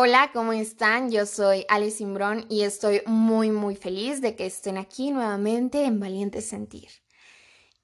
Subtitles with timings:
[0.00, 1.10] Hola, ¿cómo están?
[1.10, 5.98] Yo soy Alice Simbrón y estoy muy muy feliz de que estén aquí nuevamente en
[5.98, 6.88] Valiente Sentir.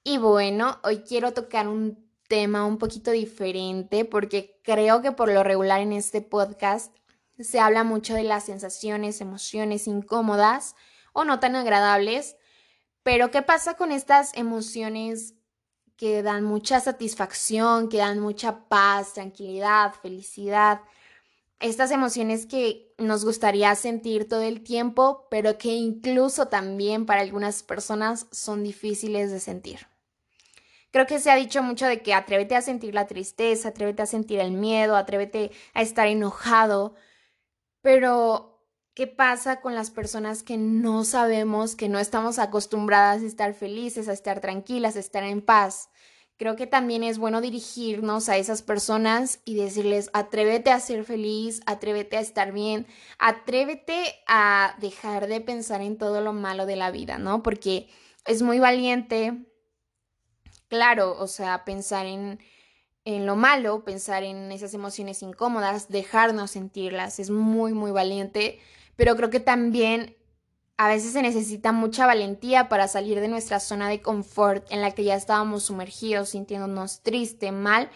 [0.04, 5.42] Y bueno, hoy quiero tocar un tema un poquito diferente porque creo que por lo
[5.42, 6.94] regular en este podcast
[7.40, 10.76] se habla mucho de las sensaciones, emociones incómodas
[11.14, 12.36] o no tan agradables,
[13.02, 15.34] pero ¿qué pasa con estas emociones
[15.96, 20.80] que dan mucha satisfacción, que dan mucha paz, tranquilidad, felicidad?
[21.64, 27.62] Estas emociones que nos gustaría sentir todo el tiempo, pero que incluso también para algunas
[27.62, 29.86] personas son difíciles de sentir.
[30.90, 34.06] Creo que se ha dicho mucho de que atrévete a sentir la tristeza, atrévete a
[34.06, 36.96] sentir el miedo, atrévete a estar enojado,
[37.80, 38.62] pero
[38.92, 44.08] ¿qué pasa con las personas que no sabemos, que no estamos acostumbradas a estar felices,
[44.08, 45.88] a estar tranquilas, a estar en paz?
[46.36, 51.60] Creo que también es bueno dirigirnos a esas personas y decirles, atrévete a ser feliz,
[51.66, 52.86] atrévete a estar bien,
[53.18, 57.42] atrévete a dejar de pensar en todo lo malo de la vida, ¿no?
[57.42, 57.88] Porque
[58.26, 59.46] es muy valiente,
[60.68, 62.40] claro, o sea, pensar en,
[63.04, 68.58] en lo malo, pensar en esas emociones incómodas, dejarnos sentirlas, es muy, muy valiente,
[68.96, 70.16] pero creo que también
[70.76, 74.90] a veces se necesita mucha valentía para salir de nuestra zona de confort en la
[74.90, 77.90] que ya estábamos sumergidos, sintiéndonos triste, mal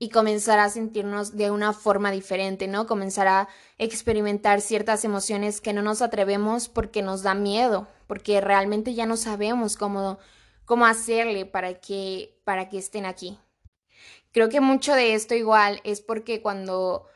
[0.00, 2.86] y comenzar a sentirnos de una forma diferente, ¿no?
[2.86, 8.94] Comenzar a experimentar ciertas emociones que no nos atrevemos porque nos da miedo, porque realmente
[8.94, 10.18] ya no sabemos cómo,
[10.64, 13.38] cómo hacerle para que, para que estén aquí.
[14.32, 17.06] Creo que mucho de esto igual es porque cuando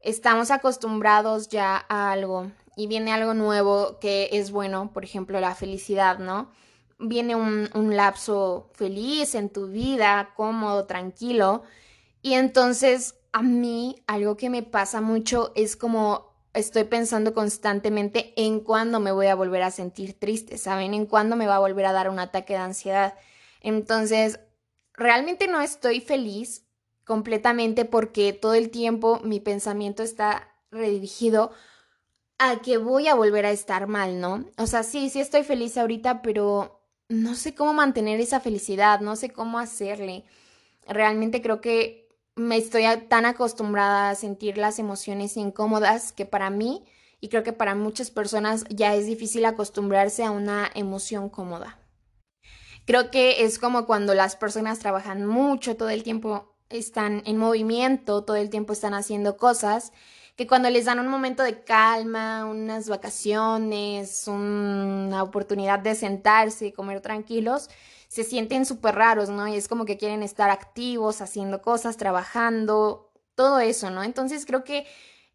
[0.00, 5.54] estamos acostumbrados ya a algo y viene algo nuevo que es bueno, por ejemplo, la
[5.54, 6.50] felicidad, ¿no?
[6.98, 11.62] Viene un, un lapso feliz en tu vida, cómodo, tranquilo.
[12.22, 18.60] Y entonces a mí algo que me pasa mucho es como estoy pensando constantemente en
[18.60, 20.94] cuándo me voy a volver a sentir triste, ¿saben?
[20.94, 23.14] En cuándo me va a volver a dar un ataque de ansiedad.
[23.60, 24.40] Entonces,
[24.94, 26.66] realmente no estoy feliz
[27.04, 31.52] completamente porque todo el tiempo mi pensamiento está redirigido
[32.40, 34.46] a que voy a volver a estar mal, ¿no?
[34.56, 36.80] O sea, sí, sí estoy feliz ahorita, pero
[37.10, 40.24] no sé cómo mantener esa felicidad, no sé cómo hacerle.
[40.88, 46.82] Realmente creo que me estoy tan acostumbrada a sentir las emociones incómodas que para mí
[47.20, 51.78] y creo que para muchas personas ya es difícil acostumbrarse a una emoción cómoda.
[52.86, 58.24] Creo que es como cuando las personas trabajan mucho, todo el tiempo están en movimiento,
[58.24, 59.92] todo el tiempo están haciendo cosas
[60.40, 66.72] que cuando les dan un momento de calma, unas vacaciones, una oportunidad de sentarse y
[66.72, 67.68] comer tranquilos,
[68.08, 69.46] se sienten súper raros, ¿no?
[69.48, 74.02] Y es como que quieren estar activos, haciendo cosas, trabajando, todo eso, ¿no?
[74.02, 74.86] Entonces creo que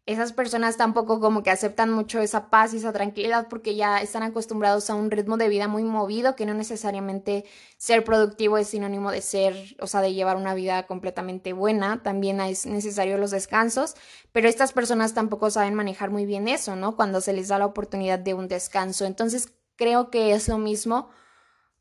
[0.06, 4.22] esas personas tampoco como que aceptan mucho esa paz y esa tranquilidad porque ya están
[4.22, 7.44] acostumbrados a un ritmo de vida muy movido que no necesariamente
[7.76, 12.40] ser productivo es sinónimo de ser, o sea, de llevar una vida completamente buena, también
[12.40, 13.96] es necesario los descansos,
[14.30, 16.94] pero estas personas tampoco saben manejar muy bien eso, ¿no?
[16.94, 19.06] Cuando se les da la oportunidad de un descanso.
[19.06, 21.10] Entonces, creo que es lo mismo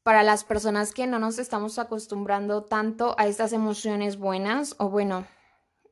[0.02, 5.28] para las personas que no nos estamos acostumbrando tanto a estas emociones buenas o bueno,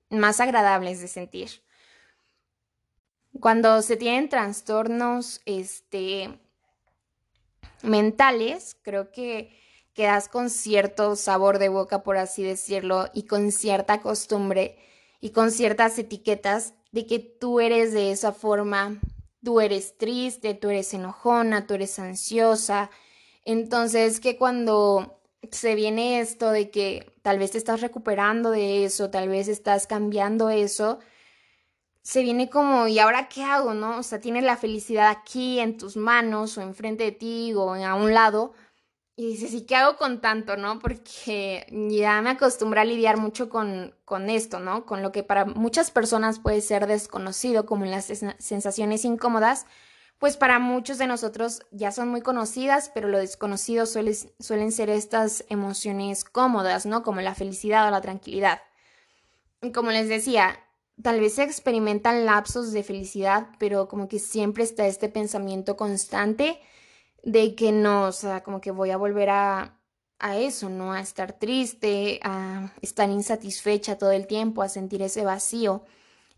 [0.10, 1.50] más agradables de sentir.
[3.40, 6.40] Cuando se tienen trastornos este,
[7.82, 9.58] mentales, creo que
[9.94, 14.78] quedas con cierto sabor de boca, por así decirlo, y con cierta costumbre
[15.20, 19.00] y con ciertas etiquetas de que tú eres de esa forma,
[19.44, 22.90] tú eres triste, tú eres enojona, tú eres ansiosa.
[23.46, 25.20] Entonces, que cuando
[25.52, 29.88] se viene esto de que tal vez te estás recuperando de eso, tal vez estás
[29.88, 31.00] cambiando eso,
[32.04, 33.98] se viene como, ¿y ahora qué hago, no?
[34.00, 37.96] O sea, tienes la felicidad aquí en tus manos o enfrente de ti o a
[37.96, 38.54] un lado.
[39.16, 40.80] Y dices, ¿y qué hago con tanto, no?
[40.80, 44.86] Porque ya me acostumbré a lidiar mucho con, con esto, ¿no?
[44.86, 48.06] Con lo que para muchas personas puede ser desconocido, como las
[48.40, 49.66] sensaciones incómodas,
[50.18, 55.46] pues para muchos de nosotros ya son muy conocidas, pero lo desconocido suelen ser estas
[55.50, 57.04] emociones cómodas, ¿no?
[57.04, 58.62] Como la felicidad o la tranquilidad.
[59.62, 60.60] Y como les decía,
[61.04, 66.60] tal vez se experimentan lapsos de felicidad, pero como que siempre está este pensamiento constante
[67.24, 69.80] de que no, o sea, como que voy a volver a,
[70.20, 70.94] a eso, ¿no?
[70.94, 75.84] A estar triste, a estar insatisfecha todo el tiempo, a sentir ese vacío.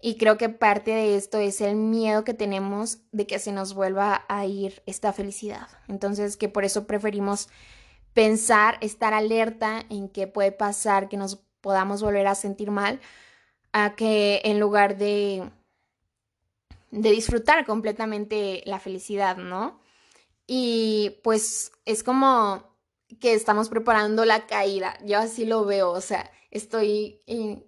[0.01, 3.73] Y creo que parte de esto es el miedo que tenemos de que se nos
[3.73, 5.67] vuelva a ir esta felicidad.
[5.87, 7.49] Entonces, que por eso preferimos
[8.13, 12.99] pensar, estar alerta en qué puede pasar, que nos podamos volver a sentir mal,
[13.77, 15.51] a que en lugar de,
[16.91, 19.81] de disfrutar completamente la felicidad, ¿no?
[20.47, 22.63] Y pues es como
[23.19, 27.19] que estamos preparando la caída, yo así lo veo, o sea, estoy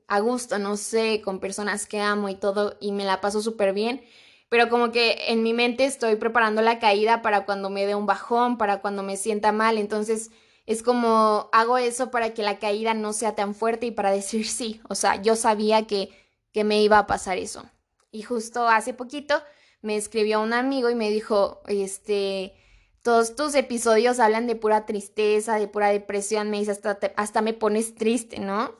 [0.08, 3.74] a gusto, no sé, con personas que amo y todo, y me la paso súper
[3.74, 4.02] bien,
[4.48, 8.06] pero como que en mi mente estoy preparando la caída para cuando me dé un
[8.06, 10.32] bajón, para cuando me sienta mal, entonces
[10.68, 14.46] es como hago eso para que la caída no sea tan fuerte y para decir
[14.48, 16.10] sí, o sea, yo sabía que,
[16.52, 17.66] que me iba a pasar eso.
[18.12, 19.42] Y justo hace poquito
[19.82, 22.54] me escribió un amigo y me dijo, este,
[23.02, 27.54] todos tus episodios hablan de pura tristeza, de pura depresión, me dice, hasta, hasta me
[27.54, 28.76] pones triste, ¿no?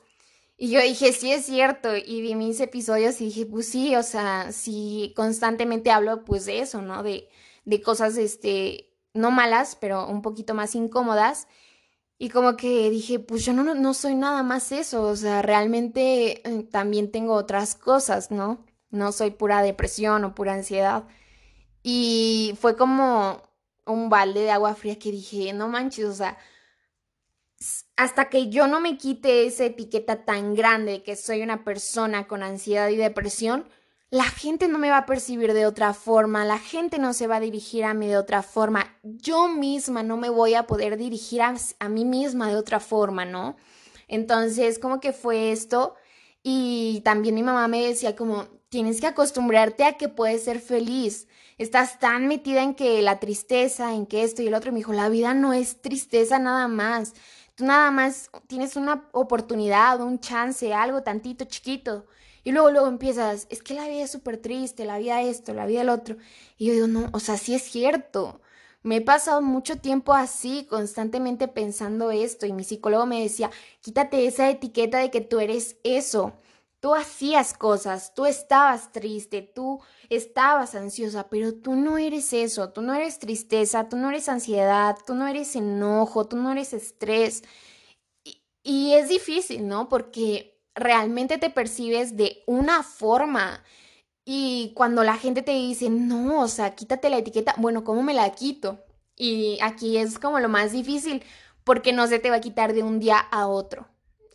[0.58, 4.02] Y yo dije, sí es cierto, y vi mis episodios y dije, pues sí, o
[4.02, 7.02] sea, sí constantemente hablo pues de eso, ¿no?
[7.02, 7.28] De,
[7.64, 11.46] de cosas, este, no malas, pero un poquito más incómodas.
[12.18, 16.48] Y como que dije, pues yo no, no soy nada más eso, o sea, realmente
[16.48, 18.64] eh, también tengo otras cosas, ¿no?
[18.90, 21.04] No soy pura depresión o pura ansiedad.
[21.82, 23.42] Y fue como
[23.86, 26.38] un balde de agua fría que dije, no manches, o sea,
[27.96, 32.26] hasta que yo no me quite esa etiqueta tan grande de que soy una persona
[32.28, 33.68] con ansiedad y depresión,
[34.10, 37.36] la gente no me va a percibir de otra forma, la gente no se va
[37.36, 41.42] a dirigir a mí de otra forma, yo misma no me voy a poder dirigir
[41.42, 43.56] a, a mí misma de otra forma, ¿no?
[44.08, 45.94] Entonces, como que fue esto
[46.42, 51.28] y también mi mamá me decía como, tienes que acostumbrarte a que puedes ser feliz.
[51.58, 54.70] Estás tan metida en que la tristeza, en que esto y el otro.
[54.70, 57.14] Y me dijo, la vida no es tristeza nada más.
[57.54, 62.06] Tú nada más tienes una oportunidad, un chance, algo tantito chiquito.
[62.48, 65.66] Y luego, luego empiezas, es que la vida es súper triste, la vida esto, la
[65.66, 66.16] vida el otro.
[66.56, 68.40] Y yo digo, no, o sea, sí es cierto.
[68.82, 72.46] Me he pasado mucho tiempo así, constantemente pensando esto.
[72.46, 73.50] Y mi psicólogo me decía,
[73.82, 76.32] quítate esa etiqueta de que tú eres eso.
[76.80, 82.80] Tú hacías cosas, tú estabas triste, tú estabas ansiosa, pero tú no eres eso, tú
[82.80, 87.42] no eres tristeza, tú no eres ansiedad, tú no eres enojo, tú no eres estrés.
[88.62, 89.88] Y, es difícil, ¿no?
[89.90, 93.62] Porque realmente te percibes de una forma.
[94.24, 98.14] Y cuando la gente te dice, no, o sea, quítate la etiqueta, bueno, ¿cómo me
[98.14, 98.84] la quito?
[99.16, 101.22] Y aquí es como lo más difícil,
[101.64, 103.88] porque no se te va a quitar de un día a otro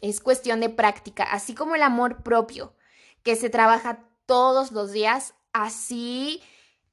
[0.03, 2.75] es cuestión de práctica, así como el amor propio,
[3.23, 6.43] que se trabaja todos los días, así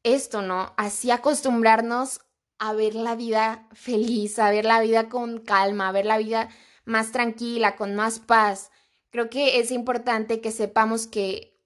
[0.04, 0.72] esto, ¿no?
[0.76, 2.20] Así acostumbrarnos
[2.60, 6.50] a ver la vida feliz, a ver la vida con calma, a ver la vida
[6.84, 8.70] más tranquila, con más paz.
[9.10, 11.58] Creo que es importante que sepamos que,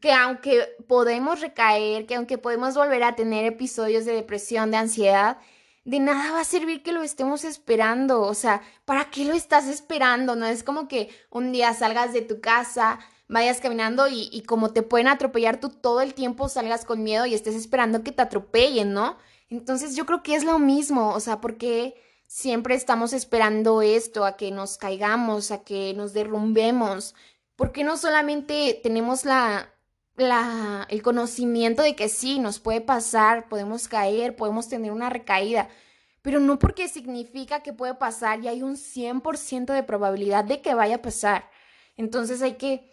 [0.00, 5.38] que aunque podemos recaer, que aunque podemos volver a tener episodios de depresión, de ansiedad,
[5.84, 8.20] de nada va a servir que lo estemos esperando.
[8.22, 10.36] O sea, ¿para qué lo estás esperando?
[10.36, 14.82] No es como que un día salgas de tu casa, vayas caminando y, como te
[14.82, 18.92] pueden atropellar, tú todo el tiempo salgas con miedo y estés esperando que te atropellen,
[18.92, 19.16] ¿no?
[19.48, 21.10] Entonces yo creo que es lo mismo.
[21.10, 21.94] O sea, porque
[22.32, 27.14] siempre estamos esperando esto, a que nos caigamos, a que nos derrumbemos.
[27.56, 29.70] Porque no solamente tenemos la,
[30.16, 35.68] la, el conocimiento de que sí, nos puede pasar, podemos caer, podemos tener una recaída,
[36.22, 40.72] pero no porque significa que puede pasar y hay un 100% de probabilidad de que
[40.72, 41.50] vaya a pasar.
[41.96, 42.90] Entonces hay que,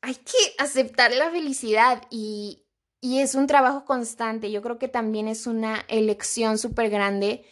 [0.00, 2.64] hay que aceptar la felicidad y,
[3.00, 4.50] y es un trabajo constante.
[4.50, 7.44] Yo creo que también es una elección súper grande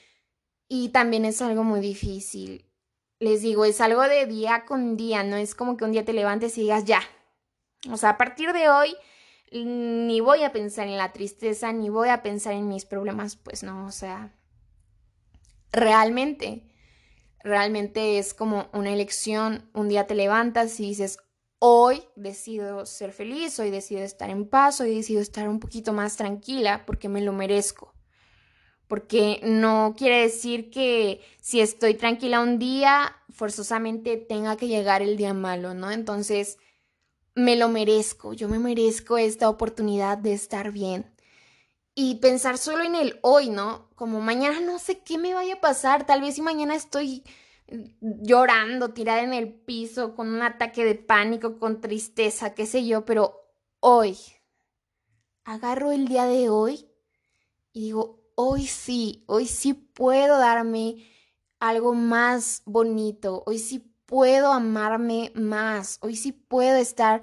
[0.69, 2.65] y también es algo muy difícil.
[3.19, 6.13] Les digo, es algo de día con día, no es como que un día te
[6.13, 7.01] levantes y digas, ya,
[7.91, 8.95] o sea, a partir de hoy
[9.53, 13.63] ni voy a pensar en la tristeza, ni voy a pensar en mis problemas, pues
[13.63, 14.35] no, o sea,
[15.73, 16.69] realmente,
[17.43, 21.19] realmente es como una elección, un día te levantas y dices,
[21.59, 26.17] hoy decido ser feliz, hoy decido estar en paz, hoy decido estar un poquito más
[26.17, 27.96] tranquila porque me lo merezco.
[28.89, 35.17] Porque no quiere decir que si estoy tranquila un día, forzosamente tenga que llegar el
[35.17, 35.91] día malo, ¿no?
[35.91, 36.59] Entonces,
[37.35, 41.13] me lo merezco, yo me merezco esta oportunidad de estar bien.
[41.95, 43.91] Y pensar solo en el hoy, ¿no?
[43.95, 47.25] Como mañana no sé qué me vaya a pasar, tal vez si mañana estoy
[48.01, 53.05] llorando, tirada en el piso, con un ataque de pánico, con tristeza, qué sé yo,
[53.05, 53.51] pero
[53.81, 54.17] hoy,
[55.45, 56.89] agarro el día de hoy
[57.73, 61.05] y digo, hoy sí, hoy sí puedo darme
[61.59, 67.23] algo más bonito, hoy sí puedo amarme más, hoy sí puedo estar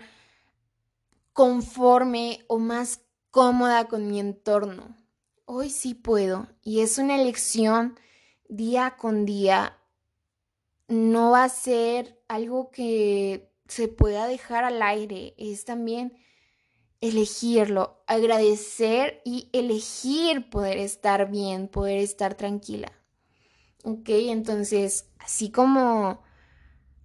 [1.32, 3.02] conforme o más
[3.32, 4.98] cómoda con mi entorno.
[5.46, 8.00] Hoy sí puedo y es una elección
[8.50, 9.78] día con día.
[10.88, 16.18] No va a ser algo que se pueda dejar al aire, es también
[17.04, 22.94] elegirlo, agradecer y elegir poder estar bien, poder estar tranquila.
[23.84, 26.24] Ok, entonces, así como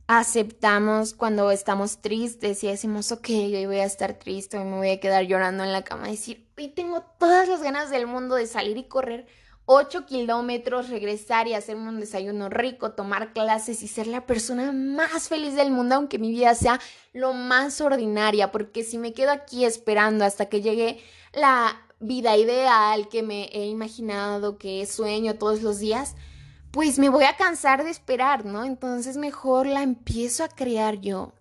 [0.06, 4.90] aceptamos cuando estamos tristes y decimos, ok, hoy voy a estar triste, hoy me voy
[4.90, 8.46] a quedar llorando en la cama decir, hoy tengo todas las ganas del mundo de
[8.46, 9.26] salir y correr
[9.70, 15.28] 8 kilómetros, regresar y hacerme un desayuno rico, tomar clases y ser la persona más
[15.28, 16.80] feliz del mundo, aunque mi vida sea
[17.12, 21.02] lo más ordinaria, porque si me quedo aquí esperando hasta que llegue
[21.34, 26.16] la vida ideal que me he imaginado, que sueño todos los días,
[26.70, 28.64] pues me voy a cansar de esperar, ¿no?
[28.64, 31.34] Entonces mejor la empiezo a crear yo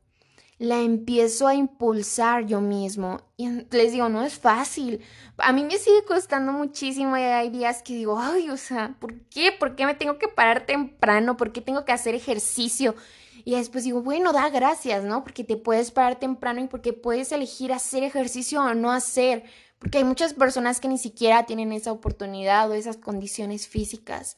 [0.59, 3.21] la empiezo a impulsar yo mismo.
[3.37, 5.01] Y les digo, no es fácil.
[5.37, 9.19] A mí me sigue costando muchísimo y hay días que digo, ay, o sea, ¿por
[9.29, 9.51] qué?
[9.51, 11.37] ¿Por qué me tengo que parar temprano?
[11.37, 12.95] ¿Por qué tengo que hacer ejercicio?
[13.45, 15.23] Y después digo, bueno, da gracias, ¿no?
[15.23, 19.43] Porque te puedes parar temprano y porque puedes elegir hacer ejercicio o no hacer.
[19.79, 24.37] Porque hay muchas personas que ni siquiera tienen esa oportunidad o esas condiciones físicas.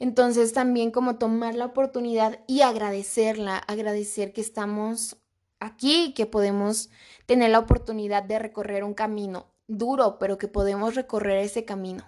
[0.00, 5.16] Entonces también como tomar la oportunidad y agradecerla, agradecer que estamos
[5.62, 6.90] aquí que podemos
[7.26, 12.04] tener la oportunidad de recorrer un camino duro, pero que podemos recorrer ese camino.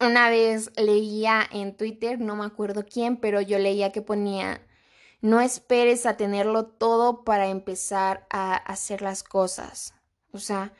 [0.00, 4.60] Una vez leía en Twitter, no me acuerdo quién, pero yo leía que ponía,
[5.20, 9.94] no esperes a tenerlo todo para empezar a hacer las cosas.
[10.32, 10.72] O sea,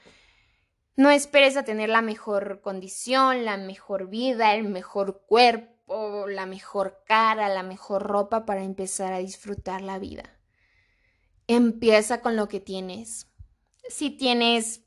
[0.97, 7.03] no esperes a tener la mejor condición, la mejor vida, el mejor cuerpo, la mejor
[7.07, 10.42] cara, la mejor ropa para empezar a disfrutar la vida.
[11.47, 13.29] Empieza con lo que tienes.
[13.89, 14.83] Si tienes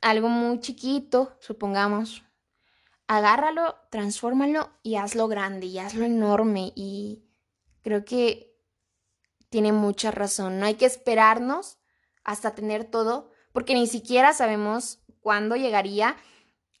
[0.00, 2.24] algo muy chiquito, supongamos,
[3.06, 6.72] agárralo, transfórmalo y hazlo grande y hazlo enorme.
[6.74, 7.24] Y
[7.82, 8.56] creo que
[9.50, 10.58] tiene mucha razón.
[10.58, 11.78] No hay que esperarnos
[12.24, 16.16] hasta tener todo, porque ni siquiera sabemos cuándo llegaría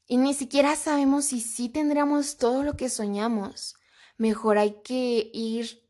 [0.06, 3.76] y ni siquiera sabemos si sí tendremos todo lo que soñamos.
[4.16, 5.86] Mejor hay que ir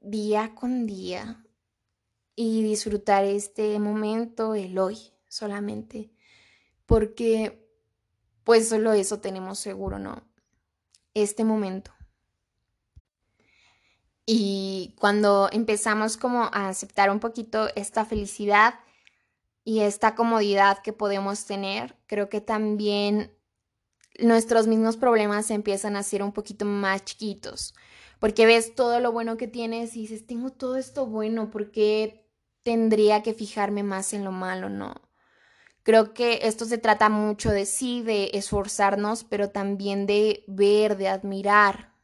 [0.00, 1.44] día con día,
[2.34, 6.10] y disfrutar este momento, el hoy solamente,
[6.86, 7.66] porque
[8.44, 10.22] pues solo eso tenemos seguro, ¿no?
[11.14, 11.92] Este momento.
[14.26, 18.74] Y cuando empezamos como a aceptar un poquito esta felicidad
[19.64, 23.36] y esta comodidad que podemos tener, creo que también
[24.22, 27.74] nuestros mismos problemas empiezan a ser un poquito más chiquitos,
[28.18, 32.26] porque ves todo lo bueno que tienes y dices, tengo todo esto bueno, ¿por qué
[32.62, 34.94] tendría que fijarme más en lo malo, no.
[35.82, 41.08] Creo que esto se trata mucho de sí, de esforzarnos, pero también de ver, de
[41.08, 41.94] admirar.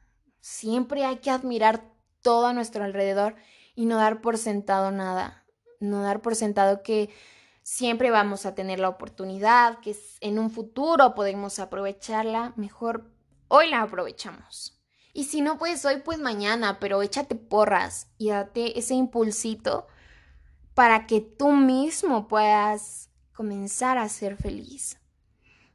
[0.40, 1.84] Siempre hay que admirar
[2.22, 3.36] todo a nuestro alrededor
[3.74, 5.44] y no dar por sentado nada.
[5.78, 7.10] No dar por sentado que
[7.66, 12.52] siempre vamos a tener la oportunidad, que en un futuro podemos aprovecharla.
[12.54, 13.10] Mejor
[13.48, 14.80] hoy la aprovechamos.
[15.12, 19.88] Y si no puedes hoy, pues mañana, pero échate porras y date ese impulsito
[20.74, 25.00] para que tú mismo puedas comenzar a ser feliz.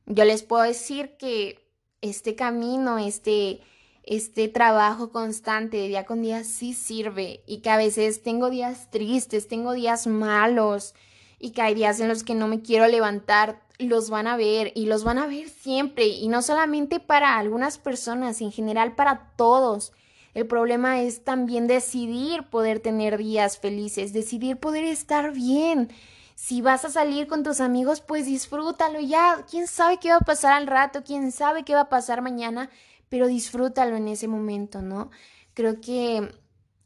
[0.06, 3.60] Yo les puedo decir que este camino, este,
[4.04, 9.50] este trabajo constante día con día sí sirve y que a veces tengo días tristes,
[9.50, 10.96] tengo días malos
[11.42, 14.72] y que hay días en los que no me quiero levantar, los van a ver
[14.76, 19.32] y los van a ver siempre y no solamente para algunas personas, en general para
[19.36, 19.92] todos.
[20.36, 25.90] El problema es también decidir poder tener días felices, decidir poder estar bien.
[26.36, 29.44] Si vas a salir con tus amigos, pues disfrútalo ya.
[29.50, 31.04] ¿Quién sabe qué va a pasar al rato?
[31.04, 32.70] ¿Quién sabe qué va a pasar mañana?
[33.10, 35.10] Pero disfrútalo en ese momento, ¿no?
[35.54, 36.30] Creo que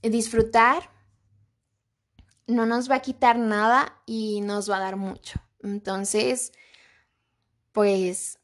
[0.01, 0.89] disfrutar
[2.47, 5.39] no nos va a quitar nada y nos va a dar mucho.
[5.63, 6.51] Entonces,
[7.71, 8.39] pues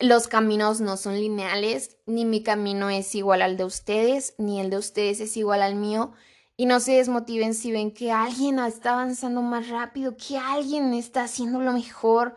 [0.00, 4.70] los caminos no son lineales, ni mi camino es igual al de ustedes, ni el
[4.70, 6.12] de ustedes es igual al mío.
[6.56, 11.24] Y no se desmotiven si ven que alguien está avanzando más rápido, que alguien está
[11.24, 12.36] haciendo lo mejor.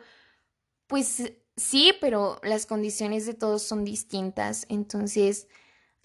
[0.88, 4.66] Pues sí, pero las condiciones de todos son distintas.
[4.70, 5.48] Entonces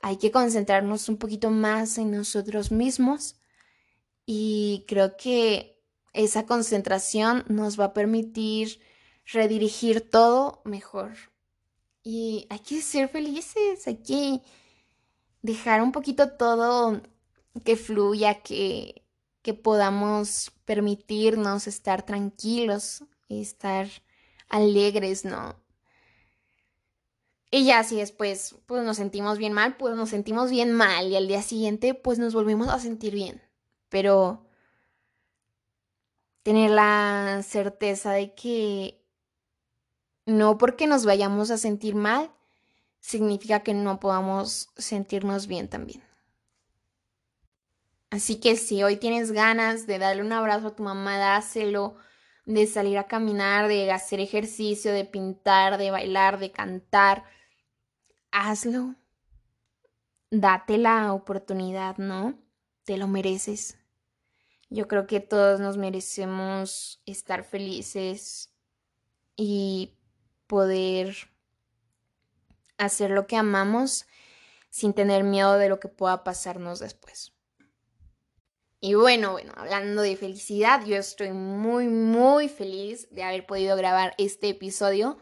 [0.03, 3.37] hay que concentrarnos un poquito más en nosotros mismos.
[4.25, 8.81] Y creo que esa concentración nos va a permitir
[9.27, 11.13] redirigir todo mejor.
[12.03, 14.41] Y hay que ser felices, hay que
[15.43, 17.03] dejar un poquito todo
[17.65, 19.05] que fluya, que,
[19.43, 23.89] que podamos permitirnos estar tranquilos, estar
[24.49, 25.57] alegres, ¿no?
[27.57, 31.17] Y ya si después pues nos sentimos bien mal, pues nos sentimos bien mal y
[31.17, 33.41] al día siguiente pues nos volvemos a sentir bien.
[33.89, 34.45] Pero
[36.43, 39.03] tener la certeza de que
[40.27, 42.31] no porque nos vayamos a sentir mal,
[43.01, 46.05] significa que no podamos sentirnos bien también.
[48.11, 51.97] Así que si hoy tienes ganas de darle un abrazo a tu mamá, dáselo,
[52.45, 57.25] de salir a caminar, de hacer ejercicio, de pintar, de bailar, de cantar,
[58.31, 58.95] hazlo.
[60.31, 62.39] Date la oportunidad, ¿no?
[62.85, 63.79] Te lo mereces.
[64.69, 68.53] Yo creo que todos nos merecemos estar felices
[69.37, 69.97] y
[70.47, 71.15] poder
[72.79, 74.07] hacer lo que amamos
[74.71, 77.33] sin tener miedo de lo que pueda pasarnos después.
[78.81, 84.15] Y bueno, bueno, hablando de felicidad, yo estoy muy, muy feliz de haber podido grabar
[84.19, 85.19] este episodio.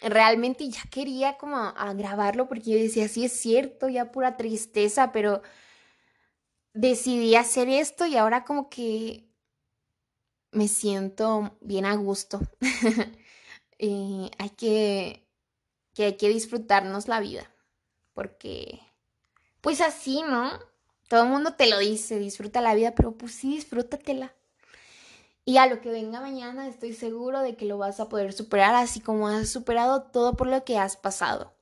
[0.00, 5.42] Realmente ya quería como grabarlo porque yo decía, sí es cierto, ya pura tristeza, pero
[6.74, 9.28] decidí hacer esto y ahora como que
[10.50, 12.40] me siento bien a gusto.
[13.78, 15.26] y hay que,
[15.94, 17.50] que hay que disfrutarnos la vida,
[18.14, 18.80] porque
[19.60, 20.50] pues así, ¿no?
[21.08, 24.34] Todo el mundo te lo dice, disfruta la vida, pero pues sí, disfrútatela.
[25.44, 28.74] Y a lo que venga mañana estoy seguro de que lo vas a poder superar,
[28.74, 31.52] así como has superado todo por lo que has pasado.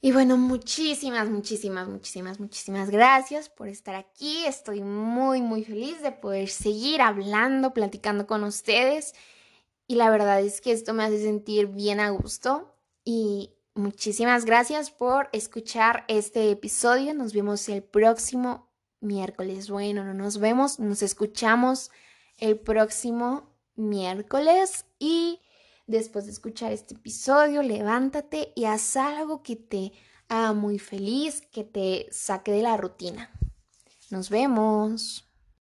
[0.00, 4.46] Y bueno, muchísimas, muchísimas, muchísimas, muchísimas gracias por estar aquí.
[4.46, 9.14] Estoy muy, muy feliz de poder seguir hablando, platicando con ustedes.
[9.88, 12.72] Y la verdad es que esto me hace sentir bien a gusto.
[13.04, 17.12] Y muchísimas gracias por escuchar este episodio.
[17.12, 18.67] Nos vemos el próximo
[19.00, 19.70] miércoles.
[19.70, 21.90] Bueno, no nos vemos, nos escuchamos
[22.38, 24.86] el próximo miércoles.
[24.98, 25.40] Y
[25.86, 29.92] después de escuchar este episodio, levántate y haz algo que te
[30.28, 33.30] haga muy feliz, que te saque de la rutina.
[34.10, 35.27] Nos vemos.